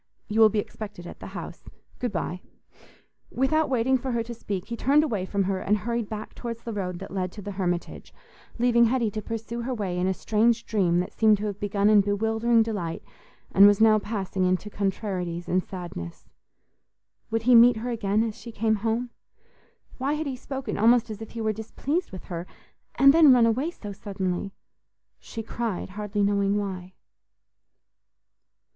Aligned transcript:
You 0.27 0.39
will 0.39 0.49
be 0.49 0.57
expected 0.57 1.05
at 1.05 1.19
the 1.19 1.27
house. 1.37 1.69
Good 1.99 2.11
bye." 2.11 2.41
Without 3.29 3.69
waiting 3.69 3.99
for 3.99 4.11
her 4.13 4.23
to 4.23 4.33
speak, 4.33 4.65
he 4.69 4.75
turned 4.75 5.03
away 5.03 5.27
from 5.27 5.43
her 5.43 5.59
and 5.59 5.77
hurried 5.77 6.09
back 6.09 6.33
towards 6.33 6.63
the 6.63 6.73
road 6.73 6.97
that 6.97 7.13
led 7.13 7.31
to 7.33 7.41
the 7.43 7.51
Hermitage, 7.51 8.11
leaving 8.57 8.85
Hetty 8.85 9.11
to 9.11 9.21
pursue 9.21 9.61
her 9.61 9.75
way 9.75 9.99
in 9.99 10.07
a 10.07 10.13
strange 10.15 10.65
dream 10.65 10.99
that 11.01 11.13
seemed 11.13 11.37
to 11.37 11.45
have 11.45 11.59
begun 11.59 11.87
in 11.87 12.01
bewildering 12.01 12.63
delight 12.63 13.03
and 13.51 13.67
was 13.67 13.79
now 13.79 13.99
passing 13.99 14.43
into 14.43 14.71
contrarieties 14.71 15.47
and 15.47 15.63
sadness. 15.63 16.27
Would 17.29 17.43
he 17.43 17.53
meet 17.53 17.77
her 17.77 17.91
again 17.91 18.23
as 18.23 18.33
she 18.35 18.51
came 18.51 18.77
home? 18.77 19.11
Why 19.99 20.13
had 20.13 20.25
he 20.25 20.35
spoken 20.35 20.79
almost 20.79 21.11
as 21.11 21.21
if 21.21 21.29
he 21.33 21.41
were 21.41 21.53
displeased 21.53 22.11
with 22.11 22.23
her? 22.23 22.47
And 22.95 23.13
then 23.13 23.31
run 23.31 23.45
away 23.45 23.69
so 23.69 23.91
suddenly? 23.91 24.51
She 25.19 25.43
cried, 25.43 25.89
hardly 25.89 26.23
knowing 26.23 26.57
why. 26.57 26.95